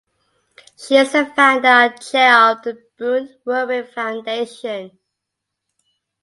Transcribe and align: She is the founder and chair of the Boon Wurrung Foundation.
She 0.77 0.95
is 0.95 1.11
the 1.11 1.27
founder 1.27 1.67
and 1.67 2.01
chair 2.01 2.33
of 2.49 2.63
the 2.63 2.83
Boon 2.97 3.35
Wurrung 3.45 3.87
Foundation. 3.93 4.97